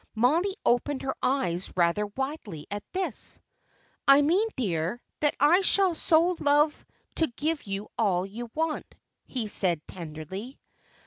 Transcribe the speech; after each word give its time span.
Mollie 0.15 0.55
opened 0.65 1.03
her 1.03 1.13
eyes 1.21 1.71
rather 1.77 2.07
widely 2.07 2.65
at 2.71 2.83
this. 2.91 3.39
"I 4.07 4.23
mean, 4.23 4.47
dear, 4.57 4.99
that 5.19 5.35
I 5.39 5.61
shall 5.61 5.93
so 5.93 6.35
love 6.39 6.83
to 7.17 7.27
give 7.27 7.67
you 7.67 7.87
all 7.99 8.25
you 8.25 8.49
want," 8.55 8.95
he 9.27 9.45
said, 9.45 9.79
tenderly. 9.87 10.59